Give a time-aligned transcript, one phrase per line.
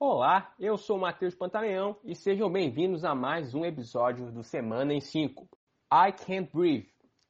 [0.00, 5.00] Olá, eu sou Matheus Pantaleão e sejam bem-vindos a mais um episódio do Semana em
[5.00, 5.48] 5.
[5.92, 6.86] I Can't Breathe.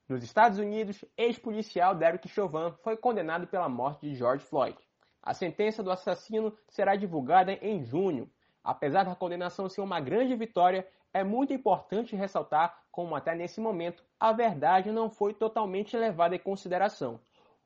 [0.06, 4.76] Nos Estados Unidos, ex-policial Derek Chauvin foi condenado pela morte de George Floyd.
[5.22, 8.30] A sentença do assassino será divulgada em junho.
[8.62, 14.04] Apesar da condenação ser uma grande vitória, é muito importante ressaltar como até nesse momento
[14.20, 17.18] a verdade não foi totalmente levada em consideração.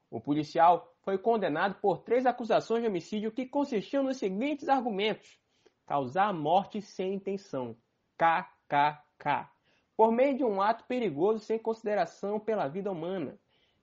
[0.08, 5.38] O policial foi condenado por três acusações de homicídio que consistiam nos seguintes argumentos:
[5.86, 7.76] causar a morte sem intenção,
[8.16, 9.50] KKK,
[9.96, 13.38] por meio de um ato perigoso sem consideração pela vida humana,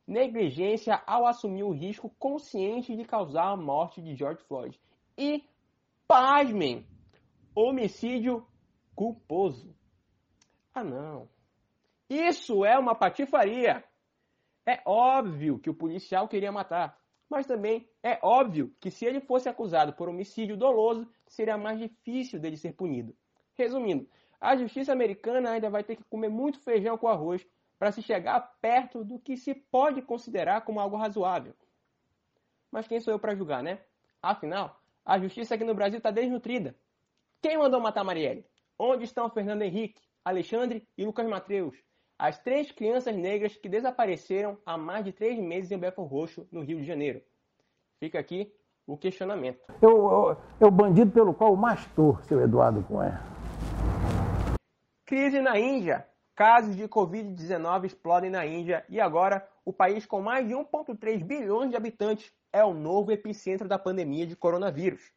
[0.08, 4.80] negligência ao assumir o risco consciente de causar a morte de George Floyd
[5.18, 5.44] e,
[6.08, 6.88] pasmem,
[7.54, 8.46] homicídio
[8.96, 9.76] culposo.
[10.74, 11.30] Ah, não.
[12.10, 13.84] Isso é uma patifaria.
[14.66, 16.99] É óbvio que o policial queria matar,
[17.30, 22.40] mas também é óbvio que se ele fosse acusado por homicídio doloso, seria mais difícil
[22.40, 23.16] dele ser punido.
[23.54, 24.10] Resumindo,
[24.42, 27.46] a justiça americana ainda vai ter que comer muito feijão com arroz
[27.78, 31.54] para se chegar perto do que se pode considerar como algo razoável.
[32.72, 33.80] Mas quem sou eu para julgar, né?
[34.22, 36.76] Afinal, a justiça aqui no Brasil está desnutrida.
[37.42, 38.46] Quem mandou matar Marielle?
[38.78, 41.76] Onde estão Fernando Henrique, Alexandre e Lucas Mateus?
[42.20, 46.62] As três crianças negras que desapareceram há mais de três meses em Belfort Roxo, no
[46.62, 47.22] Rio de Janeiro.
[47.98, 48.54] Fica aqui
[48.86, 49.62] o questionamento.
[49.82, 53.24] É o bandido pelo qual o mastor, seu Eduardo Cunha.
[55.06, 56.06] Crise na Índia.
[56.36, 61.70] Casos de Covid-19 explodem na Índia e agora o país com mais de 1,3 bilhões
[61.70, 65.12] de habitantes é o novo epicentro da pandemia de coronavírus.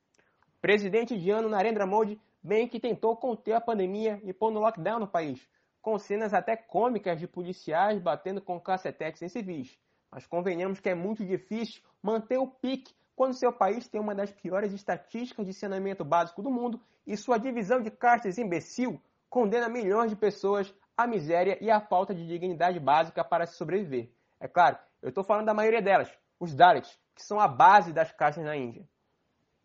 [0.59, 4.99] O presidente indiano Narendra Modi bem que tentou conter a pandemia e pôr no lockdown
[4.99, 5.49] no país,
[5.83, 9.77] com cenas até cômicas de policiais batendo com cacetetes em civis.
[10.11, 14.33] Mas convenhamos que é muito difícil manter o pique quando seu país tem uma das
[14.33, 20.11] piores estatísticas de saneamento básico do mundo e sua divisão de castas imbecil condena milhões
[20.11, 24.11] de pessoas à miséria e à falta de dignidade básica para se sobreviver.
[24.39, 28.13] É claro, eu estou falando da maioria delas, os Dalits, que são a base das
[28.13, 28.87] castas na Índia.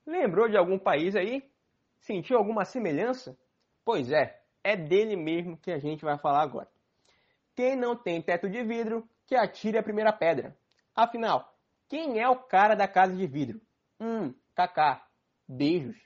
[0.06, 1.44] Lembrou de algum país aí?
[2.00, 3.38] Sentiu alguma semelhança?
[3.83, 6.69] Pois é, é dele mesmo que a gente vai falar agora.
[7.56, 10.57] Quem não tem teto de vidro, que atire a primeira pedra.
[10.95, 11.53] Afinal,
[11.88, 13.62] quem é o cara da casa de vidro?
[14.00, 15.06] Hum, Kaká.
[15.47, 15.97] Beijos.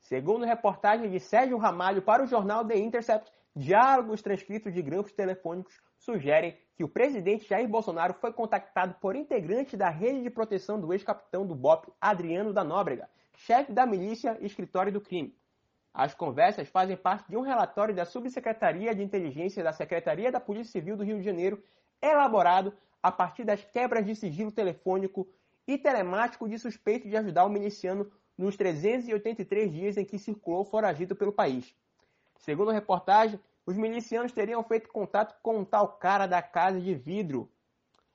[0.00, 5.80] Segundo reportagem de Sérgio Ramalho para o jornal The Intercept, diálogos transcritos de grampos telefônicos
[5.98, 10.92] sugerem que o presidente Jair Bolsonaro foi contactado por integrante da rede de proteção do
[10.92, 15.34] ex-capitão do BOP, Adriano da Nóbrega, chefe da milícia e escritório do crime.
[15.94, 20.72] As conversas fazem parte de um relatório da Subsecretaria de Inteligência da Secretaria da Polícia
[20.72, 21.62] Civil do Rio de Janeiro,
[22.02, 25.28] elaborado a partir das quebras de sigilo telefônico
[25.68, 31.14] e telemático de suspeito de ajudar o miliciano nos 383 dias em que circulou foragido
[31.14, 31.72] pelo país.
[32.38, 36.92] Segundo a reportagem, os milicianos teriam feito contato com um tal cara da Casa de
[36.92, 37.48] Vidro.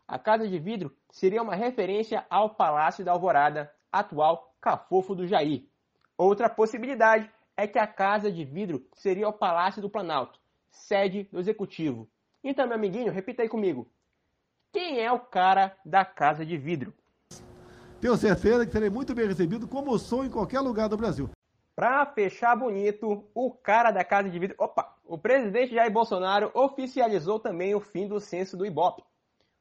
[0.06, 5.63] A Casa de Vidro seria uma referência ao Palácio da Alvorada, atual Cafofo do Jair.
[6.18, 10.39] Outra possibilidade é que a Casa de Vidro seria o Palácio do Planalto,
[10.71, 12.09] sede do Executivo.
[12.41, 13.91] Então, meu amiguinho, repita aí comigo.
[14.71, 16.93] Quem é o cara da Casa de Vidro?
[17.99, 21.29] Tenho certeza que serei muito bem recebido, como sou em qualquer lugar do Brasil.
[21.75, 24.55] Para fechar bonito, o cara da Casa de Vidro.
[24.57, 24.95] Opa!
[25.03, 29.03] O presidente Jair Bolsonaro oficializou também o fim do censo do Ibope.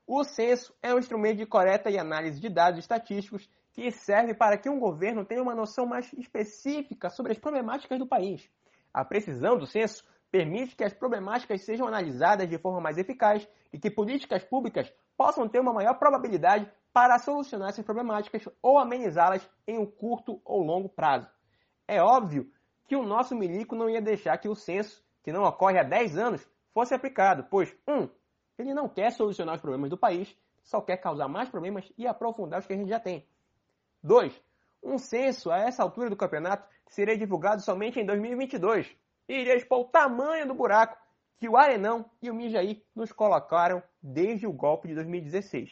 [0.07, 4.59] O censo é um instrumento de coleta e análise de dados estatísticos que serve para
[4.59, 8.51] que um governo tenha uma noção mais específica sobre as problemáticas do país.
[8.93, 13.79] A precisão do censo permite que as problemáticas sejam analisadas de forma mais eficaz e
[13.79, 19.79] que políticas públicas possam ter uma maior probabilidade para solucionar essas problemáticas ou amenizá-las em
[19.79, 21.29] um curto ou longo prazo.
[21.87, 22.51] É óbvio
[22.89, 26.19] que o nosso milico não ia deixar que o censo, que não ocorre há 10
[26.19, 28.09] anos, fosse aplicado, pois, um,
[28.59, 32.59] ele não quer solucionar os problemas do país, só quer causar mais problemas e aprofundar
[32.59, 33.25] os que a gente já tem.
[34.03, 34.33] 2.
[34.83, 38.87] Um censo a essa altura do campeonato seria divulgado somente em 2022
[39.29, 40.97] e iria expor o tamanho do buraco
[41.39, 45.71] que o Arenão e o Mijaí nos colocaram desde o golpe de 2016.